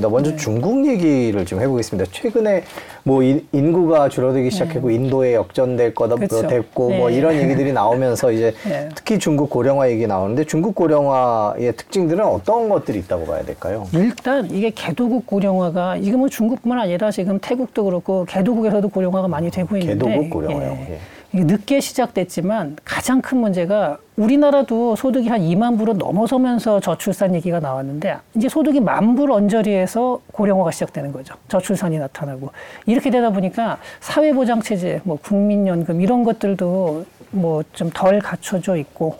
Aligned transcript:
먼저 0.00 0.30
네. 0.30 0.36
중국 0.36 0.86
얘기를 0.86 1.44
좀 1.44 1.60
해보겠습니다. 1.60 2.10
최근에 2.12 2.62
뭐 3.02 3.22
인, 3.22 3.72
구가 3.72 4.08
줄어들기 4.08 4.50
시작했고 4.50 4.88
네. 4.88 4.94
인도에 4.94 5.34
역전될 5.34 5.94
거다 5.94 6.16
그렇죠. 6.16 6.46
됐고 6.46 6.90
네. 6.90 6.98
뭐 6.98 7.10
이런 7.10 7.34
얘기들이 7.34 7.72
나오면서 7.72 8.32
이제 8.32 8.54
네. 8.68 8.88
특히 8.94 9.18
중국 9.18 9.50
고령화 9.50 9.90
얘기 9.90 10.06
나오는데 10.06 10.44
중국 10.44 10.74
고령화의 10.74 11.76
특징들은 11.76 12.24
어떤 12.24 12.68
것들이 12.68 12.98
있다고 13.00 13.26
봐야 13.26 13.42
될까요? 13.42 13.86
일단 13.92 14.48
이게 14.50 14.70
개도국 14.70 15.26
고령화가 15.26 15.96
이게 15.96 16.12
뭐 16.12 16.28
중국뿐만 16.28 16.78
아니라 16.78 17.10
지금 17.10 17.38
태국도 17.40 17.84
그렇고 17.84 18.24
개도국에서도 18.26 18.88
고령화가 18.88 19.28
많이 19.28 19.50
되고 19.50 19.76
있는데 19.76 20.04
개도국 20.04 20.30
고령화요. 20.30 20.78
예. 20.88 20.92
예. 20.94 20.98
늦게 21.44 21.80
시작됐지만 21.80 22.76
가장 22.84 23.20
큰 23.20 23.38
문제가 23.38 23.98
우리나라도 24.16 24.96
소득이 24.96 25.28
한 25.28 25.40
2만 25.40 25.76
불을 25.76 25.98
넘어서면서 25.98 26.80
저출산 26.80 27.34
얘기가 27.34 27.60
나왔는데 27.60 28.16
이제 28.34 28.48
소득이 28.48 28.80
만불 28.80 29.30
언저리에서 29.30 30.20
고령화가 30.32 30.70
시작되는 30.70 31.12
거죠. 31.12 31.34
저출산이 31.48 31.98
나타나고 31.98 32.50
이렇게 32.86 33.10
되다 33.10 33.30
보니까 33.30 33.78
사회보장 34.00 34.62
체제, 34.62 35.00
뭐 35.04 35.18
국민연금 35.22 36.00
이런 36.00 36.24
것들도 36.24 37.04
뭐 37.32 37.62
좀 37.72 37.90
덜 37.92 38.20
갖춰져 38.20 38.76
있고 38.76 39.18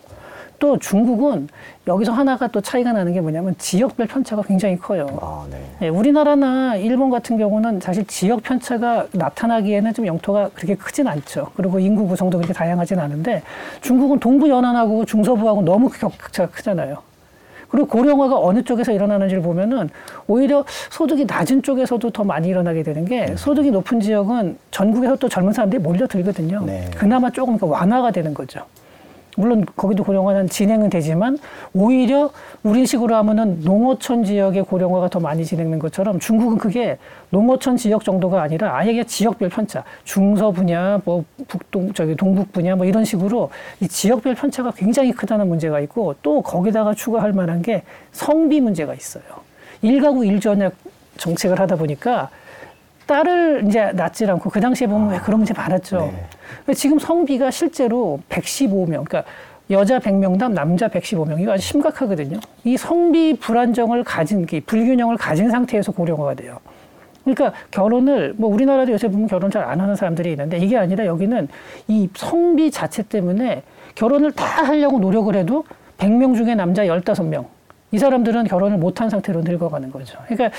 또 0.59 0.79
중국은 0.79 1.49
여기서 1.87 2.13
하나가 2.13 2.47
또 2.49 2.61
차이가 2.61 2.93
나는 2.93 3.13
게 3.13 3.21
뭐냐면 3.21 3.55
지역별 3.59 4.07
편차가 4.07 4.43
굉장히 4.43 4.79
커요. 4.79 5.07
아, 5.21 5.47
네. 5.51 5.59
네, 5.81 5.89
우리나라나 5.89 6.77
일본 6.77 7.11
같은 7.11 7.39
경우는 7.39 7.81
사실 7.81 8.05
지역 8.07 8.43
편차가 8.43 9.07
나타나기에는 9.13 9.95
좀 9.95 10.07
영토가 10.07 10.51
그렇게 10.55 10.75
크진 10.75 11.07
않죠. 11.07 11.53
그리고 11.57 11.79
인구 11.79 12.07
구성도 12.07 12.39
그렇게 12.39 12.53
다양하진 12.53 12.99
않은데 12.99 13.43
중국은 13.83 14.19
동부 14.19 14.49
연안하고 14.49 15.05
중서부하고 15.05 15.63
너무 15.63 15.89
격차가 15.91 16.51
크잖아요. 16.51 16.99
그리고 17.69 17.89
고령화가 17.89 18.39
어느 18.39 18.63
쪽에서 18.63 18.93
일어나는지를 18.93 19.43
보면은 19.43 19.91
오히려 20.29 20.65
소득이 20.91 21.25
낮은 21.25 21.63
쪽에서도 21.63 22.11
더 22.11 22.25
많이 22.25 22.49
일어나게 22.49 22.83
되는 22.83 23.05
게 23.05 23.27
네. 23.27 23.37
소득이 23.37 23.71
높은 23.71 24.01
지역은 24.01 24.57
전국에서 24.71 25.17
또 25.17 25.29
젊은 25.29 25.53
사람들이 25.53 25.83
몰려들거든요. 25.83 26.63
네. 26.65 26.91
그나마 26.97 27.31
조금 27.31 27.59
완화가 27.61 28.13
되는 28.13 28.33
거죠. 28.33 28.61
물론 29.37 29.65
거기도 29.77 30.03
고령화는 30.03 30.49
진행은 30.49 30.91
되지만 30.91 31.39
오히려 31.73 32.31
우리 32.63 32.85
식으로 32.87 33.15
하면은 33.17 33.61
농어촌 33.61 34.25
지역의 34.25 34.65
고령화가 34.65 35.09
더 35.09 35.21
많이 35.21 35.45
진행된 35.45 35.79
것처럼 35.79 36.19
중국은 36.19 36.59
그게 36.59 36.99
농어촌 37.31 37.77
지역 37.77 38.03
정도가 38.05 38.43
아니라 38.43 38.77
아예 38.77 39.05
지역별 39.05 39.51
편차, 39.51 39.85
중서 40.05 40.51
분야, 40.51 41.01
뭐 41.05 41.25
북동 41.47 41.93
저기 41.93 42.17
동북 42.17 42.53
분야 42.53 42.75
뭐 42.75 42.87
이런 42.87 43.05
식으로 43.05 43.51
이 43.81 43.89
지역별 43.89 44.35
편차가 44.35 44.73
굉장히 44.73 45.13
크다는 45.13 45.49
문제가 45.49 45.81
있고 45.81 46.15
또 46.23 46.43
거기다가 46.43 46.95
추가할 46.95 47.33
만한 47.33 47.63
게 47.63 47.83
성비 48.13 48.61
문제가 48.61 48.95
있어요. 48.95 49.23
일가구 49.83 50.25
일전역 50.25 50.75
정책을 51.19 51.61
하다 51.61 51.77
보니까 51.77 52.31
딸을 53.07 53.65
이제 53.67 53.93
낳질 53.93 54.31
않고 54.31 54.51
그 54.51 54.61
당시에 54.61 54.87
보면 54.87 55.09
아, 55.09 55.13
왜 55.13 55.19
그런 55.19 55.39
문제 55.39 55.55
많았죠. 55.55 56.13
네. 56.67 56.75
지금 56.75 56.99
성비가 56.99 57.51
실제로 57.51 58.21
115명, 58.29 59.05
그러니까 59.05 59.25
여자 59.71 59.99
100명당 59.99 60.53
남자 60.53 60.89
115명, 60.89 61.41
이거 61.41 61.53
아주 61.53 61.63
심각하거든요. 61.67 62.41
이 62.65 62.77
성비 62.77 63.37
불안정을 63.39 64.05
가진, 64.05 64.47
불균형을 64.67 65.17
가진 65.17 65.51
상태에서 65.51 65.93
고령화가 65.93 66.35
돼요. 66.35 66.59
그러니까 67.25 67.53
결혼을 67.73 68.35
뭐 68.37 68.49
우리나라도 68.53 68.93
요새 68.93 69.09
보면 69.09 69.27
결혼 69.27 69.51
잘 69.51 69.65
안 69.65 69.81
하는 69.81 69.97
사람들이 69.97 70.31
있는데 70.31 70.59
이게 70.59 70.77
아니라 70.79 71.07
여기는 71.07 71.49
이 71.89 72.09
성비 72.15 72.71
자체 72.71 73.03
때문에 73.03 73.63
결혼을 73.97 74.31
다 74.31 74.45
하려고 74.65 75.01
노력을 75.01 75.35
해도 75.35 75.65
100명 75.99 76.37
중에 76.37 76.55
남자 76.55 76.85
15명. 76.85 77.47
이 77.91 77.99
사람들은 77.99 78.45
결혼을 78.45 78.79
못한 78.79 79.11
상태로 79.11 79.43
늙어가는 79.43 79.91
거죠. 79.91 80.19
그러니까 80.29 80.57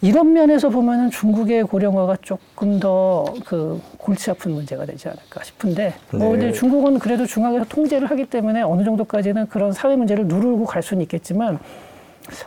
이런 0.00 0.32
면에서 0.32 0.68
보면은 0.68 1.10
중국의 1.10 1.64
고령화가 1.64 2.18
조금 2.22 2.78
더 2.78 3.24
그 3.44 3.80
골치 3.98 4.30
아픈 4.30 4.52
문제가 4.52 4.84
되지 4.84 5.08
않을까 5.08 5.42
싶은데 5.42 5.94
뭐 6.10 6.18
네. 6.18 6.24
뭐 6.24 6.30
근데 6.32 6.52
중국은 6.52 6.98
그래도 6.98 7.26
중앙에서 7.26 7.64
통제를 7.68 8.10
하기 8.10 8.26
때문에 8.26 8.62
어느 8.62 8.84
정도까지는 8.84 9.48
그런 9.48 9.72
사회 9.72 9.96
문제를 9.96 10.26
누르고 10.26 10.64
갈 10.66 10.82
수는 10.82 11.02
있겠지만 11.02 11.58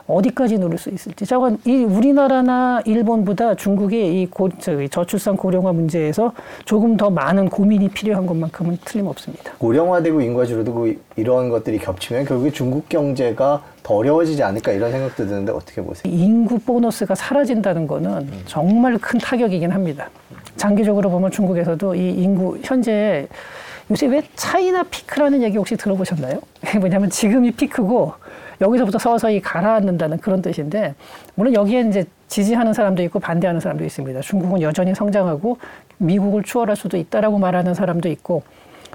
어디까지 0.08 0.58
누를 0.58 0.78
수 0.78 0.90
있을지. 0.90 1.26
저건 1.26 1.58
이 1.66 1.84
우리나라나 1.84 2.82
일본보다 2.86 3.56
중국의 3.56 4.22
이 4.22 4.28
고, 4.28 4.50
저기 4.60 4.90
저출산 4.90 5.38
고령화 5.38 5.74
문제에서 5.74 6.34
조금 6.66 6.98
더 6.98 7.10
많은 7.10 7.50
고민이 7.50 7.90
필요한 7.90 8.26
것만큼은 8.26 8.80
틀림없습니다. 8.86 9.54
고령화되고 9.58 10.22
인구가 10.22 10.46
줄어들고 10.46 10.94
이런 11.16 11.50
것들이 11.50 11.78
겹치면 11.78 12.26
결국에 12.26 12.52
중국 12.52 12.88
경제가 12.90 13.64
더 13.84 13.96
어려워지지 13.96 14.44
않을까 14.44 14.72
이런 14.72 14.92
생각도 14.92 15.26
드는데 15.26 15.52
어떻게 15.52 15.82
보세요? 15.82 16.14
인구 16.14 16.60
보너스가 16.60 17.16
사라진다는 17.16 17.88
거는 17.88 18.12
음. 18.12 18.42
정말 18.46 18.98
큰 18.98 19.20
타격이긴 19.20 19.72
합니다. 19.72 20.10
장기적으로 20.56 21.10
보면 21.10 21.32
중국에서도 21.32 21.96
이 21.96 22.12
인구 22.12 22.58
현재 22.64 23.28
요새 23.90 24.08
왜 24.08 24.22
차이나 24.36 24.84
피크라는 24.84 25.42
얘기 25.44 25.58
혹시 25.58 25.76
들어보셨나요? 25.76 26.40
뭐냐면 26.80 27.10
지금이 27.10 27.52
피크고 27.52 28.14
여기서부터 28.62 29.00
서서히 29.00 29.42
가라앉는다는 29.42 30.20
그런 30.20 30.42
뜻인데 30.42 30.96
물론 31.36 31.54
여기에 31.54 31.82
이제 31.82 32.06
지지하는 32.28 32.74
사람도 32.74 33.04
있고 33.04 33.20
반대하는 33.20 33.60
사람도 33.60 33.84
있습니다. 33.84 34.22
중국은 34.22 34.62
여전히 34.62 34.96
성장하고 34.96 35.58
미국을 35.98 36.44
추월할 36.44 36.76
수도 36.76 36.98
있다라고 36.98 37.40
말하는 37.40 37.74
사람도 37.74 38.08
있고 38.10 38.44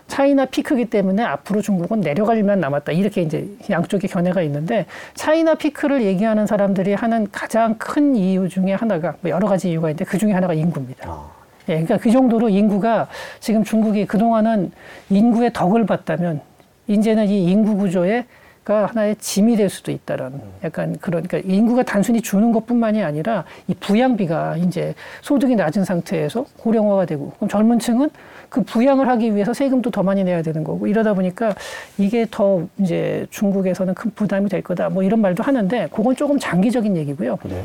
차이나 0.06 0.44
피크기 0.44 0.86
때문에 0.86 1.22
앞으로 1.22 1.60
중국은 1.60 2.00
내려갈 2.00 2.42
만 2.44 2.60
남았다. 2.60 2.92
이렇게 2.92 3.22
이제 3.22 3.48
양쪽의 3.68 4.08
견해가 4.08 4.40
있는데 4.42 4.86
차이나 5.14 5.54
피크를 5.54 6.02
얘기하는 6.02 6.46
사람들이 6.46 6.94
하는 6.94 7.26
가장 7.32 7.74
큰 7.76 8.14
이유 8.14 8.48
중에 8.48 8.72
하나가 8.72 9.16
뭐 9.20 9.30
여러 9.30 9.48
가지 9.48 9.70
이유가 9.70 9.88
있는데 9.90 10.04
그 10.04 10.16
중에 10.16 10.32
하나가 10.32 10.54
인구입니다. 10.54 11.08
아. 11.10 11.28
예, 11.68 11.72
그러니까 11.72 11.96
그 11.98 12.10
정도로 12.12 12.48
인구가 12.48 13.08
지금 13.40 13.64
중국이 13.64 14.06
그동안은 14.06 14.70
인구의 15.10 15.52
덕을 15.52 15.84
봤다면 15.84 16.40
이제는 16.86 17.28
이 17.28 17.50
인구 17.50 17.76
구조에 17.76 18.24
가 18.66 18.86
하나의 18.86 19.14
짐이 19.20 19.54
될 19.54 19.70
수도 19.70 19.92
있다라는 19.92 20.40
약간 20.64 20.96
그런 21.00 21.22
그러니까 21.22 21.48
인구가 21.48 21.84
단순히 21.84 22.20
주는 22.20 22.50
것뿐만이 22.50 23.00
아니라 23.00 23.44
이 23.68 23.74
부양비가 23.74 24.56
이제 24.56 24.92
소득이 25.22 25.54
낮은 25.54 25.84
상태에서 25.84 26.44
고령화가 26.58 27.04
되고 27.06 27.30
그럼 27.36 27.48
젊은 27.48 27.78
층은 27.78 28.10
그 28.48 28.62
부양을 28.62 29.06
하기 29.06 29.36
위해서 29.36 29.54
세금도 29.54 29.92
더 29.92 30.02
많이 30.02 30.24
내야 30.24 30.42
되는 30.42 30.64
거고 30.64 30.88
이러다 30.88 31.14
보니까 31.14 31.54
이게 31.96 32.26
더 32.28 32.66
이제 32.78 33.28
중국에서는 33.30 33.94
큰 33.94 34.10
부담이 34.16 34.48
될 34.48 34.62
거다 34.62 34.88
뭐 34.88 35.04
이런 35.04 35.20
말도 35.20 35.44
하는데 35.44 35.88
그건 35.92 36.16
조금 36.16 36.36
장기적인 36.36 36.96
얘기고요. 36.96 37.38
네. 37.44 37.62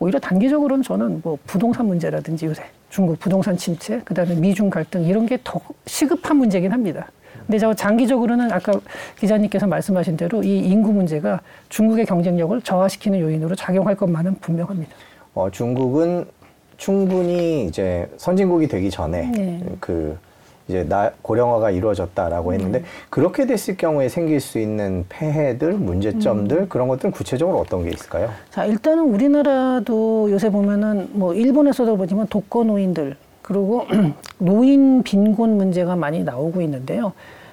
오히려 0.00 0.18
단기적으로는 0.18 0.82
저는 0.82 1.20
뭐 1.24 1.38
부동산 1.46 1.86
문제라든지 1.86 2.44
요새 2.44 2.62
중국 2.90 3.18
부동산 3.18 3.56
침체 3.56 4.00
그다음에 4.00 4.34
미중 4.34 4.68
갈등 4.68 5.04
이런 5.04 5.24
게 5.24 5.38
더 5.42 5.58
시급한 5.86 6.36
문제긴 6.36 6.72
합니다. 6.72 7.08
근데 7.46 7.58
저 7.58 7.74
장기적으로는 7.74 8.52
아까 8.52 8.72
기자님께서 9.18 9.66
말씀하신 9.66 10.16
대로 10.16 10.42
이 10.42 10.58
인구 10.58 10.92
문제가 10.92 11.40
중국의 11.68 12.06
경쟁력을 12.06 12.60
저하시키는 12.62 13.20
요인으로 13.20 13.54
작용할 13.54 13.94
것만은 13.96 14.36
분명합니다. 14.36 14.92
어, 15.34 15.50
중국은 15.50 16.26
충분히 16.76 17.66
이제 17.66 18.08
선진국이 18.16 18.66
되기 18.66 18.90
전에 18.90 19.30
네. 19.30 19.62
그 19.80 20.18
이제 20.68 20.84
나 20.84 21.10
고령화가 21.22 21.70
이루어졌다라고 21.70 22.50
음. 22.50 22.54
했는데 22.54 22.84
그렇게 23.10 23.46
됐을 23.46 23.76
경우에 23.76 24.08
생길 24.08 24.40
수 24.40 24.58
있는 24.58 25.04
폐해들, 25.08 25.74
문제점들 25.74 26.56
음. 26.56 26.68
그런 26.68 26.88
것들은 26.88 27.10
구체적으로 27.10 27.58
어떤 27.58 27.84
게 27.84 27.90
있을까요? 27.90 28.30
자 28.50 28.64
일단은 28.64 29.04
우리나라도 29.04 30.30
요새 30.30 30.50
보면은 30.50 31.08
뭐 31.12 31.34
일본에서도 31.34 31.96
보지만 31.96 32.26
독거 32.28 32.64
노인들 32.64 33.16
그리고 33.42 33.86
노인 34.38 35.02
빈곤 35.02 35.56
문제가 35.56 35.96
많이 35.96 36.22
나오고 36.22 36.62
있는데요. 36.62 37.12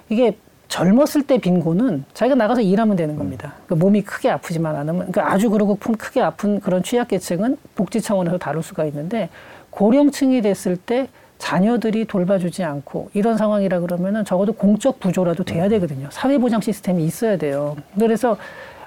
이게 0.09 0.37
젊었을 0.69 1.23
때 1.23 1.39
빈곤은 1.39 2.05
자기가 2.13 2.35
나가서 2.35 2.61
일하면 2.61 2.95
되는 2.95 3.15
겁니다. 3.15 3.55
그 3.67 3.73
몸이 3.73 4.03
크게 4.03 4.29
아프지만 4.29 4.75
않으면, 4.75 5.11
그러니까 5.11 5.33
아주 5.33 5.49
그러고 5.49 5.75
크게 5.75 6.21
아픈 6.21 6.59
그런 6.59 6.83
취약계층은 6.83 7.57
복지 7.73 8.01
차원에서 8.01 8.37
다룰 8.37 8.61
수가 8.61 8.85
있는데 8.85 9.29
고령층이 9.71 10.41
됐을 10.43 10.77
때 10.77 11.07
자녀들이 11.39 12.05
돌봐주지 12.05 12.63
않고 12.63 13.09
이런 13.13 13.37
상황이라 13.37 13.79
그러면은 13.79 14.25
적어도 14.25 14.53
공적 14.53 14.99
부조라도 14.99 15.43
돼야 15.43 15.69
되거든요. 15.69 16.07
사회보장 16.11 16.61
시스템이 16.61 17.03
있어야 17.03 17.37
돼요. 17.37 17.75
그래서 17.97 18.37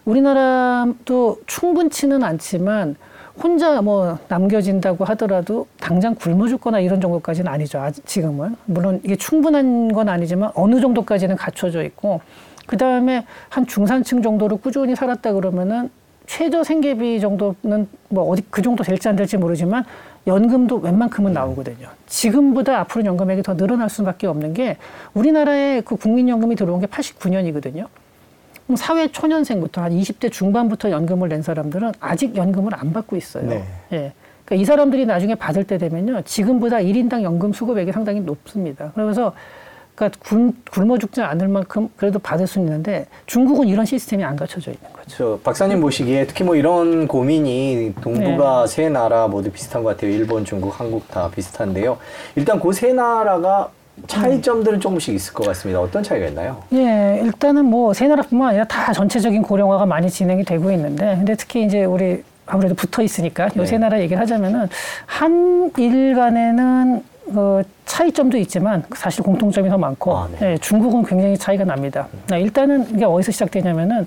우리나라도 0.04 1.38
충분치는 1.46 2.22
않지만 2.22 2.96
혼자 3.40 3.80
뭐 3.80 4.18
남겨진다고 4.28 5.04
하더라도 5.06 5.66
당장 5.80 6.14
굶어 6.14 6.48
죽거나 6.48 6.80
이런 6.80 7.00
정도까지는 7.00 7.50
아니죠. 7.50 7.78
아직 7.80 8.06
지금은. 8.06 8.56
물론 8.66 9.00
이게 9.04 9.16
충분한 9.16 9.92
건 9.92 10.08
아니지만 10.08 10.50
어느 10.54 10.80
정도까지는 10.80 11.36
갖춰져 11.36 11.82
있고 11.84 12.20
그 12.66 12.76
다음에 12.76 13.24
한 13.48 13.66
중산층 13.66 14.22
정도로 14.22 14.58
꾸준히 14.58 14.94
살았다 14.94 15.32
그러면은 15.32 15.90
최저 16.26 16.62
생계비 16.62 17.20
정도는 17.20 17.88
뭐 18.08 18.28
어디 18.28 18.42
그 18.48 18.62
정도 18.62 18.84
될지 18.84 19.08
안 19.08 19.16
될지 19.16 19.36
모르지만 19.36 19.84
연금도 20.26 20.76
웬만큼은 20.76 21.32
나오거든요. 21.32 21.88
지금보다 22.06 22.78
앞으로 22.80 23.04
연금액이 23.04 23.42
더 23.42 23.56
늘어날 23.56 23.90
수밖에 23.90 24.26
없는 24.26 24.54
게 24.54 24.76
우리나라에 25.14 25.80
그 25.80 25.96
국민연금이 25.96 26.54
들어온 26.54 26.80
게 26.80 26.86
89년이거든요. 26.86 27.86
사회 28.76 29.08
초년생부터 29.08 29.82
한 29.82 29.92
20대 29.92 30.30
중반부터 30.32 30.90
연금을 30.90 31.28
낸 31.28 31.42
사람들은 31.42 31.92
아직 32.00 32.36
연금을 32.36 32.74
안 32.74 32.92
받고 32.92 33.16
있어요. 33.16 33.48
네. 33.48 33.64
예. 33.92 34.12
그러니까 34.44 34.62
이 34.62 34.64
사람들이 34.64 35.06
나중에 35.06 35.34
받을 35.34 35.64
때 35.64 35.78
되면요. 35.78 36.22
지금보다 36.22 36.78
1인당 36.78 37.22
연금 37.22 37.52
수급액이 37.52 37.92
상당히 37.92 38.20
높습니다. 38.20 38.90
그러면서 38.92 39.32
그러니까 39.94 40.18
굶, 40.22 40.52
굶어 40.70 40.96
죽지 40.98 41.20
않을 41.20 41.48
만큼 41.48 41.88
그래도 41.96 42.18
받을 42.18 42.46
수 42.46 42.58
있는데 42.60 43.06
중국은 43.26 43.68
이런 43.68 43.84
시스템이 43.84 44.24
안 44.24 44.36
갖춰져 44.36 44.70
있는 44.70 44.90
거죠. 44.92 45.04
저 45.16 45.38
박사님 45.44 45.80
보시기에 45.80 46.26
특히 46.26 46.44
뭐 46.44 46.56
이런 46.56 47.06
고민이 47.06 47.94
동북아 48.00 48.62
네. 48.62 48.66
세 48.66 48.88
나라 48.88 49.28
모두 49.28 49.50
비슷한 49.50 49.82
것 49.82 49.90
같아요. 49.90 50.10
일본, 50.12 50.44
중국, 50.46 50.80
한국 50.80 51.06
다 51.08 51.30
비슷한데요. 51.34 51.98
일단 52.36 52.58
그 52.58 52.72
세 52.72 52.92
나라가 52.94 53.70
차이점들은 54.06 54.80
조금씩 54.80 55.14
있을 55.14 55.32
것 55.34 55.46
같습니다. 55.48 55.80
어떤 55.80 56.02
차이가 56.02 56.26
있나요? 56.26 56.62
예, 56.72 57.20
일단은 57.24 57.64
뭐 57.66 57.92
세 57.92 58.08
나라뿐만 58.08 58.48
아니라 58.50 58.64
다 58.64 58.92
전체적인 58.92 59.42
고령화가 59.42 59.86
많이 59.86 60.10
진행이 60.10 60.44
되고 60.44 60.70
있는데, 60.72 61.16
근데 61.16 61.34
특히 61.34 61.64
이제 61.64 61.84
우리 61.84 62.22
아무래도 62.46 62.74
붙어 62.74 63.02
있으니까 63.02 63.48
요세 63.56 63.72
네. 63.72 63.78
나라 63.78 64.00
얘기를 64.00 64.20
하자면은 64.20 64.68
한일 65.06 66.14
간에는 66.14 67.04
그 67.32 67.62
차이점도 67.86 68.36
있지만 68.38 68.82
사실 68.96 69.22
공통점이 69.22 69.68
더 69.68 69.78
많고, 69.78 70.16
아, 70.16 70.28
네. 70.38 70.52
예, 70.52 70.58
중국은 70.58 71.04
굉장히 71.04 71.38
차이가 71.38 71.64
납니다. 71.64 72.08
아, 72.30 72.36
일단은 72.36 72.88
이게 72.94 73.04
어디서 73.04 73.30
시작되냐면은 73.32 74.06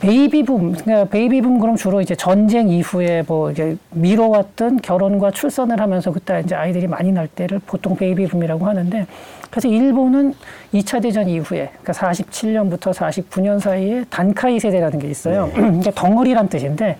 베이비붐, 0.00 0.72
그러니까 0.72 1.04
베이비붐 1.10 1.58
그럼 1.60 1.76
주로 1.76 2.00
이제 2.00 2.14
전쟁 2.14 2.68
이후에 2.68 3.22
뭐 3.26 3.50
이제 3.50 3.76
미뤄왔던 3.90 4.78
결혼과 4.80 5.30
출산을 5.30 5.78
하면서 5.80 6.10
그때 6.10 6.40
이제 6.44 6.54
아이들이 6.54 6.86
많이 6.86 7.12
날 7.12 7.28
때를 7.28 7.60
보통 7.66 7.96
베이비붐이라고 7.96 8.64
하는데 8.66 9.06
그래서 9.50 9.68
일본은 9.68 10.32
2차 10.72 11.02
대전 11.02 11.28
이후에 11.28 11.70
그러니까 11.82 11.92
47년부터 11.92 12.92
49년 12.94 13.58
사이에 13.60 14.04
단카이 14.08 14.58
세대라는 14.60 15.00
게 15.00 15.08
있어요. 15.08 15.50
그러니까 15.54 15.90
덩어리란 15.90 16.48
뜻인데 16.48 16.96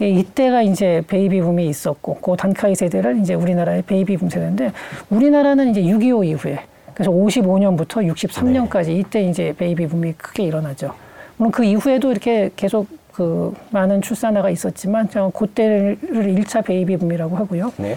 이- 0.00 0.18
이때가 0.20 0.62
이제 0.62 1.02
베이비붐이 1.06 1.66
있었고 1.68 2.16
그 2.16 2.34
단카이 2.36 2.74
세대를 2.74 3.18
이제 3.20 3.34
우리나라의 3.34 3.82
베이비붐 3.82 4.30
세대인데 4.30 4.72
우리나라는 5.10 5.70
이제 5.70 5.82
6.25 5.82 6.26
이후에 6.26 6.58
그래서 6.94 7.10
55년부터 7.12 8.04
63년까지 8.12 8.88
이때 8.98 9.22
이제 9.22 9.54
베이비붐이 9.56 10.14
크게 10.14 10.42
일어나죠. 10.44 10.92
물론 11.36 11.50
그 11.50 11.64
이후에도 11.64 12.10
이렇게 12.10 12.50
계속 12.56 12.86
그 13.12 13.54
많은 13.70 14.00
출산화가 14.00 14.50
있었지만 14.50 15.08
저 15.10 15.30
그때를 15.30 15.98
1차 16.02 16.64
베이비붐이라고 16.64 17.36
하고요. 17.36 17.72
네. 17.76 17.96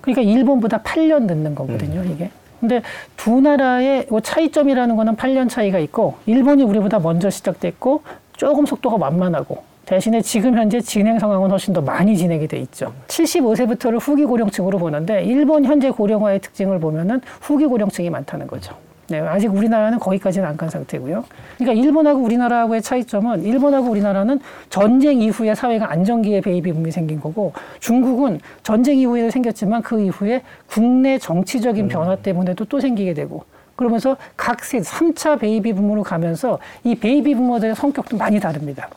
그러니까 0.00 0.22
일본보다 0.22 0.82
8년 0.82 1.24
늦는 1.24 1.54
거거든요, 1.54 2.04
이게. 2.04 2.30
근데 2.60 2.82
두 3.16 3.40
나라의 3.40 4.06
그 4.06 4.20
차이점이라는 4.20 4.96
거는 4.96 5.16
8년 5.16 5.48
차이가 5.48 5.78
있고 5.80 6.14
일본이 6.26 6.62
우리보다 6.62 6.98
먼저 7.00 7.28
시작됐고 7.28 8.02
조금 8.36 8.66
속도가 8.66 8.98
만만하고 8.98 9.62
대신에 9.84 10.20
지금 10.20 10.56
현재 10.56 10.80
진행 10.80 11.18
상황은 11.18 11.50
훨씬 11.50 11.72
더 11.72 11.80
많이 11.80 12.16
진행이 12.16 12.48
돼 12.48 12.58
있죠. 12.60 12.92
75세부터를 13.06 13.98
후기 14.00 14.24
고령층으로 14.24 14.78
보는데 14.78 15.22
일본 15.24 15.64
현재 15.64 15.90
고령화의 15.90 16.40
특징을 16.40 16.80
보면은 16.80 17.20
후기 17.40 17.66
고령층이 17.66 18.10
많다는 18.10 18.46
거죠. 18.46 18.74
네, 19.08 19.20
아직 19.20 19.54
우리나라는 19.54 19.98
거기까지는 19.98 20.46
안 20.48 20.56
간 20.56 20.70
상태고요. 20.70 21.22
그러니까 21.58 21.80
일본하고 21.84 22.20
우리나라하고의 22.22 22.80
차이점은 22.82 23.42
일본하고 23.44 23.90
우리나라는 23.90 24.40
전쟁 24.70 25.20
이후에 25.20 25.54
사회가 25.54 25.90
안정기에 25.92 26.40
베이비 26.40 26.72
붐이 26.72 26.90
생긴 26.90 27.20
거고 27.20 27.52
중국은 27.78 28.40
전쟁 28.62 28.96
이후에 28.98 29.30
생겼지만 29.30 29.82
그 29.82 30.00
이후에 30.00 30.42
국내 30.66 31.18
정치적인 31.18 31.88
변화 31.88 32.16
때문에도 32.16 32.64
또 32.64 32.80
생기게 32.80 33.12
되고 33.12 33.44
그러면서 33.76 34.16
각 34.36 34.64
세, 34.64 34.80
3차 34.80 35.38
베이비 35.38 35.74
붐으로 35.74 36.02
가면서 36.02 36.58
이 36.82 36.94
베이비부머들의 36.94 37.74
성격도 37.76 38.16
많이 38.16 38.40
다릅니다. 38.40 38.88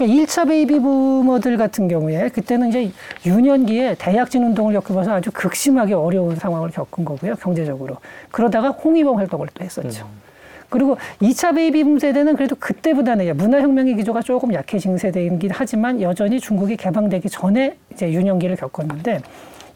그러니까 0.00 0.06
1차 0.06 0.48
베이비부머들 0.48 1.58
같은 1.58 1.86
경우에 1.86 2.30
그때는 2.30 2.70
이제 2.70 2.90
유년기에 3.26 3.96
대약진 3.98 4.42
운동을 4.42 4.72
겪으면서 4.72 5.12
아주 5.12 5.30
극심하게 5.30 5.92
어려운 5.92 6.36
상황을 6.36 6.70
겪은 6.70 7.04
거고요, 7.04 7.34
경제적으로. 7.34 7.96
그러다가 8.30 8.70
홍위병 8.70 9.18
활동을 9.18 9.48
또 9.52 9.62
했었죠. 9.62 10.08
그리고 10.70 10.96
2차 11.20 11.54
베이비붐 11.54 11.98
세대는 11.98 12.36
그래도 12.36 12.56
그때보다는 12.56 13.36
문화혁명의 13.36 13.96
기조가 13.96 14.22
조금 14.22 14.54
약해진 14.54 14.96
세대이긴 14.96 15.50
하지만 15.52 16.00
여전히 16.00 16.40
중국이 16.40 16.76
개방되기 16.76 17.28
전에 17.28 17.76
이제 17.92 18.10
유년기를 18.10 18.56
겪었는데 18.56 19.20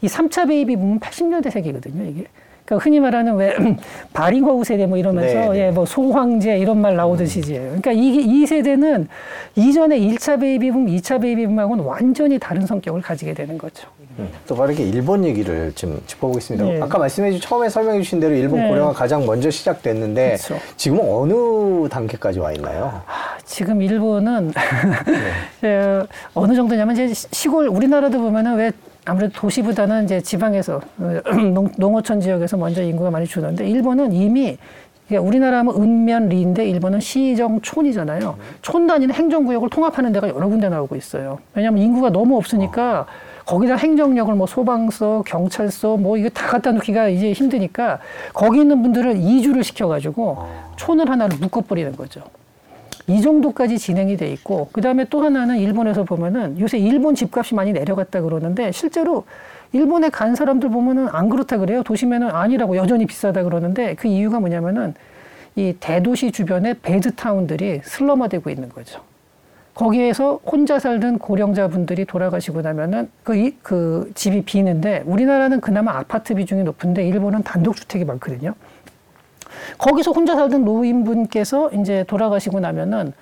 이 0.01 0.07
3차 0.07 0.47
베이비붐은 0.47 1.01
80년대 1.01 1.51
생이거든요, 1.51 2.03
이게. 2.03 2.25
그러니까 2.65 2.83
흔히 2.83 2.99
말하는 2.99 3.35
왜 3.35 3.55
바링허우 4.13 4.63
세대 4.63 4.87
뭐 4.87 4.97
이러면서 4.97 5.33
네, 5.33 5.49
네. 5.49 5.67
예, 5.67 5.71
뭐 5.71 5.85
소황제 5.85 6.57
이런 6.57 6.81
말 6.81 6.95
나오듯이지. 6.95 7.53
그러니까 7.53 7.91
이게 7.91 8.21
이 8.21 8.45
세대는 8.45 9.07
이전에 9.55 9.99
1차 9.99 10.39
베이비붐, 10.39 10.87
2차 10.87 11.21
베이비붐하고는 11.21 11.83
완전히 11.83 12.39
다른 12.39 12.65
성격을 12.65 13.01
가지게 13.01 13.33
되는 13.35 13.57
거죠. 13.57 13.87
음, 14.17 14.29
또 14.47 14.55
빠르게 14.55 14.83
일본 14.83 15.23
얘기를 15.25 15.71
좀 15.75 16.01
짚어보겠습니다. 16.07 16.65
네. 16.65 16.81
아까 16.81 16.97
말씀해 16.97 17.31
주신 17.31 17.47
처음에 17.47 17.69
설명해 17.69 18.01
주신 18.01 18.19
대로 18.19 18.33
일본 18.33 18.59
네. 18.61 18.69
고령화 18.69 18.93
가장 18.93 19.25
먼저 19.25 19.51
시작됐는데 19.51 20.37
그렇죠. 20.41 20.55
지금은 20.75 21.03
어느 21.07 21.89
단계까지 21.89 22.39
와 22.39 22.51
있나요? 22.53 23.01
아, 23.05 23.37
지금 23.43 23.81
일본은 23.81 24.51
네. 25.61 25.69
에, 25.69 25.99
어느 26.33 26.55
정도냐면 26.55 26.95
이제 26.95 27.13
시- 27.13 27.27
시골 27.31 27.67
우리나라도 27.67 28.17
보면은 28.19 28.55
왜 28.55 28.71
아무래도 29.05 29.33
도시보다는 29.39 30.05
이제 30.05 30.19
지방에서 30.19 30.81
어, 30.97 31.21
농, 31.53 31.69
농어촌 31.77 32.21
지역에서 32.21 32.57
먼저 32.57 32.81
인구가 32.81 33.11
많이 33.11 33.25
줄었는데 33.25 33.69
일본은 33.69 34.11
이미 34.11 34.57
그러니까 35.07 35.27
우리나라 35.27 35.59
하면 35.59 35.75
읍면리인데 35.75 36.67
일본은 36.67 36.99
시정촌이잖아요. 36.99 38.37
촌 38.63 38.87
단위는 38.87 39.13
행정구역을 39.13 39.69
통합하는 39.69 40.11
데가 40.11 40.29
여러 40.29 40.47
군데 40.47 40.67
나오고 40.67 40.95
있어요. 40.95 41.37
왜냐하면 41.53 41.83
인구가 41.83 42.09
너무 42.09 42.37
없으니까 42.37 43.05
거기다 43.45 43.75
행정력을 43.75 44.33
뭐 44.33 44.47
소방서, 44.47 45.23
경찰서 45.27 45.97
뭐 45.97 46.17
이거 46.17 46.29
다 46.29 46.47
갖다 46.47 46.71
놓기가 46.71 47.09
이제 47.09 47.31
힘드니까 47.31 47.99
거기 48.33 48.61
있는 48.61 48.81
분들을 48.81 49.17
이주를 49.17 49.63
시켜가지고 49.63 50.47
촌을 50.77 51.07
하나를 51.07 51.37
묶어버리는 51.39 51.95
거죠. 51.95 52.23
이 53.07 53.21
정도까지 53.21 53.77
진행이 53.77 54.17
돼 54.17 54.29
있고 54.31 54.69
그다음에 54.71 55.05
또 55.09 55.23
하나는 55.23 55.57
일본에서 55.57 56.03
보면은 56.03 56.59
요새 56.59 56.77
일본 56.79 57.13
집값이 57.13 57.53
많이 57.53 57.71
내려갔다 57.71 58.21
그러는데 58.21 58.71
실제로 58.71 59.25
일본에 59.73 60.09
간 60.09 60.35
사람들 60.35 60.69
보면은 60.69 61.07
안 61.09 61.29
그렇다 61.29 61.57
그래요. 61.57 61.83
도심에는 61.83 62.29
아니라고 62.31 62.77
여전히 62.77 63.05
비싸다 63.05 63.43
그러는데 63.43 63.93
그 63.95 64.07
이유가 64.07 64.39
뭐냐면은 64.39 64.93
이 65.55 65.75
대도시 65.79 66.31
주변에 66.31 66.73
베드타운들이 66.81 67.81
슬럼화되고 67.83 68.49
있는 68.49 68.69
거죠. 68.69 69.01
거기에서 69.73 70.39
혼자 70.45 70.79
살던 70.79 71.19
고령자분들이 71.19 72.05
돌아가시고 72.05 72.61
나면은 72.61 73.09
그, 73.23 73.35
이- 73.35 73.57
그 73.61 74.09
집이 74.15 74.43
비는데 74.45 75.03
우리나라는 75.05 75.59
그나마 75.59 75.97
아파트 75.97 76.33
비중이 76.33 76.63
높은데 76.63 77.05
일본은 77.05 77.43
단독주택이 77.43 78.05
많거든요. 78.05 78.53
거기서 79.77 80.11
혼자 80.11 80.35
살던 80.35 80.65
노인분께서 80.65 81.71
이제 81.71 82.03
돌아가시고 82.07 82.59
나면은 82.59 83.13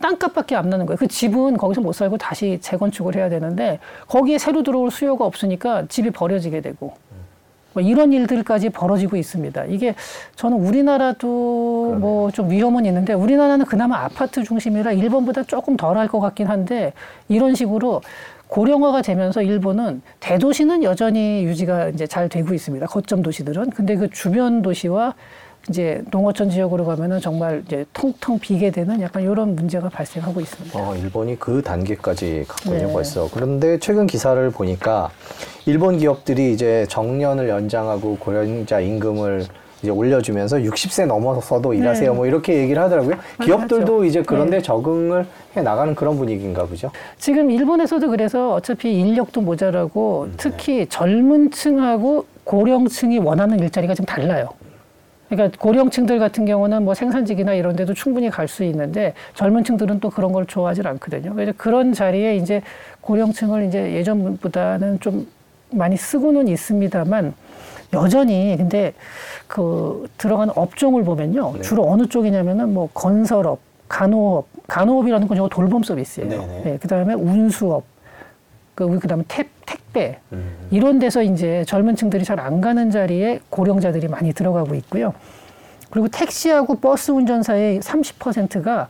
땅값밖에 0.00 0.56
안 0.56 0.68
나는 0.68 0.86
거예요. 0.86 0.96
그 0.96 1.06
집은 1.06 1.56
거기서 1.56 1.80
못 1.80 1.92
살고 1.92 2.18
다시 2.18 2.58
재건축을 2.60 3.14
해야 3.16 3.28
되는데 3.28 3.78
거기에 4.08 4.38
새로 4.38 4.62
들어올 4.62 4.90
수요가 4.90 5.24
없으니까 5.24 5.84
집이 5.88 6.10
버려지게 6.10 6.60
되고 6.60 6.94
뭐 7.74 7.82
이런 7.82 8.12
일들까지 8.12 8.68
벌어지고 8.70 9.16
있습니다. 9.16 9.64
이게 9.66 9.94
저는 10.36 10.58
우리나라도 10.58 11.96
뭐 12.00 12.30
좀 12.32 12.50
위험은 12.50 12.84
있는데 12.86 13.12
우리나라는 13.14 13.64
그나마 13.66 13.98
아파트 14.04 14.42
중심이라 14.42 14.92
일본보다 14.92 15.42
조금 15.44 15.76
덜 15.76 15.96
할 15.98 16.08
것 16.08 16.18
같긴 16.20 16.46
한데 16.48 16.92
이런 17.28 17.54
식으로 17.54 18.00
고령화가 18.48 19.02
되면서 19.02 19.40
일본은 19.42 20.02
대도시는 20.20 20.82
여전히 20.82 21.44
유지가 21.44 21.88
이제 21.88 22.06
잘 22.06 22.28
되고 22.28 22.52
있습니다. 22.52 22.86
거점 22.86 23.22
도시들은. 23.22 23.70
근데 23.70 23.96
그 23.96 24.10
주변 24.10 24.60
도시와 24.62 25.14
이제 25.68 26.02
농어촌 26.10 26.50
지역으로 26.50 26.84
가면은 26.84 27.20
정말 27.20 27.62
이제 27.66 27.84
텅텅 27.92 28.38
비게 28.38 28.70
되는 28.70 29.00
약간 29.00 29.22
이런 29.22 29.54
문제가 29.54 29.88
발생하고 29.88 30.40
있습니다. 30.40 30.78
어, 30.78 30.96
일본이 30.96 31.38
그 31.38 31.62
단계까지 31.62 32.44
갔군요, 32.48 32.86
네. 32.86 32.92
벌써. 32.92 33.28
그런데 33.32 33.78
최근 33.78 34.06
기사를 34.06 34.50
보니까 34.50 35.10
일본 35.66 35.98
기업들이 35.98 36.52
이제 36.52 36.84
정년을 36.88 37.48
연장하고 37.48 38.16
고령자 38.18 38.80
임금을 38.80 39.46
이제 39.82 39.90
올려주면서 39.90 40.58
60세 40.58 41.06
넘어서도 41.06 41.74
일하세요. 41.74 42.14
뭐 42.14 42.26
이렇게 42.26 42.54
얘기를 42.54 42.80
하더라고요. 42.82 43.16
기업들도. 43.42 44.04
이제 44.04 44.22
그런데 44.22 44.58
네. 44.58 44.62
적응을 44.62 45.26
해 45.56 45.62
나가는 45.62 45.94
그런 45.94 46.16
분위기인가 46.16 46.64
보죠. 46.66 46.90
지금 47.18 47.50
일본에서도 47.50 48.08
그래서 48.08 48.54
어차피 48.54 48.94
인력도 48.98 49.40
모자라고 49.40 50.28
특히 50.36 50.86
젊은 50.88 51.50
층하고 51.50 52.26
고령층이 52.44 53.18
원하는 53.18 53.58
일자리가 53.60 53.94
좀 53.94 54.06
달라요. 54.06 54.48
그러니까 55.36 55.58
고령층들 55.58 56.18
같은 56.18 56.44
경우는 56.44 56.84
뭐 56.84 56.94
생산직이나 56.94 57.54
이런 57.54 57.74
데도 57.74 57.94
충분히 57.94 58.28
갈 58.28 58.42
수 58.52 58.64
있는데 58.64 59.14
젊은 59.34 59.64
층들은 59.64 60.00
또 60.00 60.10
그런 60.10 60.32
걸 60.32 60.44
좋아하지 60.44 60.82
않거든요. 60.84 61.32
그래서 61.34 61.52
그런 61.56 61.94
자리에 61.94 62.36
이제 62.36 62.60
고령층을 63.00 63.66
이제 63.66 63.94
예전보다는 63.94 65.00
좀 65.00 65.26
많이 65.70 65.96
쓰고는 65.96 66.48
있습니다만 66.48 67.32
여전히 67.94 68.56
근데 68.58 68.92
그 69.46 70.06
들어가는 70.18 70.52
업종을 70.54 71.02
보면요. 71.04 71.54
네. 71.54 71.62
주로 71.62 71.88
어느 71.90 72.06
쪽이냐면은 72.06 72.74
뭐 72.74 72.90
건설업, 72.92 73.60
간호업, 73.88 74.48
간호업이라는 74.66 75.28
건 75.28 75.48
돌봄 75.48 75.82
서비스예요. 75.82 76.62
네, 76.64 76.78
그다음에 76.78 77.14
운수업, 77.14 77.84
그 78.74 78.98
그다음에 78.98 79.24
택, 79.28 79.48
택배 79.92 80.18
음. 80.32 80.68
이런 80.70 80.98
데서 80.98 81.22
이제 81.22 81.64
젊은 81.66 81.94
층들이 81.94 82.24
잘 82.24 82.32
안 82.42 82.60
가는 82.60 82.90
자리에 82.90 83.40
고령자들이 83.50 84.08
많이 84.08 84.32
들어가고 84.32 84.74
있고요. 84.76 85.12
그리고 85.90 86.08
택시하고 86.08 86.76
버스 86.76 87.10
운전사의 87.12 87.80
30%가 87.80 88.88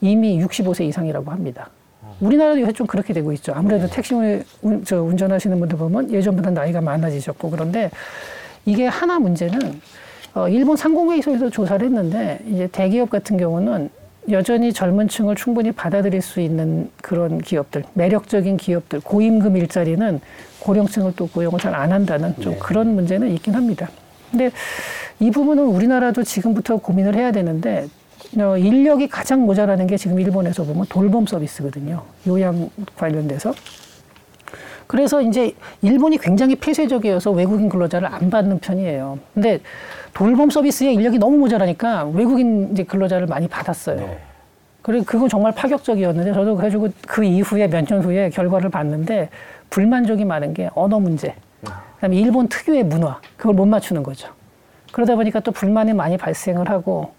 이미 0.00 0.42
65세 0.42 0.80
이상이라고 0.86 1.30
합니다. 1.30 1.68
우리나라도 2.20 2.60
요새 2.62 2.72
좀 2.72 2.86
그렇게 2.86 3.12
되고 3.12 3.30
있죠. 3.34 3.52
아무래도 3.54 3.86
네. 3.86 3.92
택시 3.94 4.14
운, 4.14 4.84
저 4.84 5.02
운전하시는 5.02 5.60
분들 5.60 5.78
보면 5.78 6.10
예전보다 6.10 6.50
나이가 6.50 6.80
많아지셨고 6.80 7.50
그런데 7.50 7.90
이게 8.64 8.86
하나 8.86 9.18
문제는 9.18 9.80
어, 10.34 10.48
일본 10.48 10.76
상공회의소에서 10.76 11.50
조사를 11.50 11.86
했는데 11.86 12.40
이제 12.48 12.68
대기업 12.72 13.10
같은 13.10 13.36
경우는 13.36 13.90
여전히 14.30 14.72
젊은 14.72 15.08
층을 15.08 15.36
충분히 15.36 15.72
받아들일 15.72 16.20
수 16.20 16.40
있는 16.40 16.90
그런 17.02 17.38
기업들, 17.38 17.84
매력적인 17.94 18.56
기업들, 18.56 19.00
고임금 19.00 19.56
일자리는 19.56 20.20
고령층을 20.60 21.14
또 21.16 21.26
고용을 21.28 21.58
잘 21.58 21.74
안 21.74 21.92
한다는 21.92 22.34
좀 22.40 22.54
네. 22.54 22.58
그런 22.58 22.94
문제는 22.94 23.30
있긴 23.32 23.54
합니다. 23.54 23.88
근데 24.30 24.50
이 25.20 25.30
부분은 25.30 25.64
우리나라도 25.64 26.22
지금부터 26.24 26.76
고민을 26.78 27.14
해야 27.14 27.32
되는데 27.32 27.86
어, 28.38 28.56
인력이 28.58 29.08
가장 29.08 29.46
모자라는 29.46 29.86
게 29.86 29.96
지금 29.96 30.18
일본에서 30.20 30.64
보면 30.64 30.86
돌봄 30.88 31.26
서비스거든요. 31.26 32.02
요양 32.26 32.68
관련돼서. 32.96 33.54
그래서 34.86 35.22
이제 35.22 35.52
일본이 35.82 36.18
굉장히 36.18 36.56
폐쇄적이어서 36.56 37.30
외국인 37.30 37.68
근로자를 37.68 38.08
안 38.08 38.30
받는 38.30 38.58
편이에요. 38.58 39.18
근데 39.34 39.60
돌봄 40.14 40.50
서비스에 40.50 40.92
인력이 40.92 41.18
너무 41.18 41.36
모자라니까 41.38 42.04
외국인 42.06 42.70
이제 42.72 42.82
근로자를 42.84 43.26
많이 43.26 43.48
받았어요. 43.48 43.96
네. 43.96 44.18
그리고 44.82 45.04
그건 45.04 45.28
정말 45.28 45.52
파격적이었는데 45.52 46.32
저도 46.32 46.56
그래가지고 46.56 46.88
그 47.06 47.24
이후에 47.24 47.68
몇 47.68 47.84
년 47.84 48.02
후에 48.02 48.30
결과를 48.30 48.70
봤는데 48.70 49.28
불만족이 49.70 50.24
많은 50.24 50.54
게 50.54 50.70
언어 50.74 50.98
문제, 50.98 51.34
그다음에 51.96 52.16
일본 52.16 52.48
특유의 52.48 52.84
문화 52.84 53.20
그걸 53.36 53.54
못 53.54 53.66
맞추는 53.66 54.02
거죠. 54.02 54.28
그러다 54.92 55.14
보니까 55.16 55.40
또 55.40 55.52
불만이 55.52 55.92
많이 55.92 56.16
발생을 56.16 56.70
하고 56.70 57.12